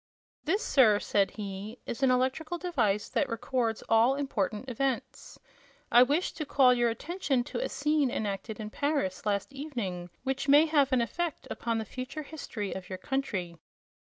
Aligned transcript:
"This, 0.45 0.65
sir," 0.65 0.97
said 0.99 1.29
he, 1.29 1.77
"is 1.85 2.01
an 2.01 2.09
electrical 2.09 2.57
device 2.57 3.07
that 3.09 3.29
records 3.29 3.83
all 3.87 4.15
important 4.15 4.67
events. 4.67 5.37
I 5.91 6.01
wish 6.01 6.31
to 6.31 6.43
call 6.43 6.73
your 6.73 6.89
attention 6.89 7.43
to 7.43 7.59
a 7.63 7.69
scene 7.69 8.09
enacted 8.09 8.59
in 8.59 8.71
Paris 8.71 9.27
last 9.27 9.53
evening 9.53 10.09
which 10.23 10.47
may 10.49 10.65
have 10.65 10.91
an 10.91 11.01
effect 11.01 11.47
upon 11.51 11.77
the 11.77 11.85
future 11.85 12.23
history 12.23 12.73
of 12.73 12.89
your 12.89 12.97
country." 12.97 13.59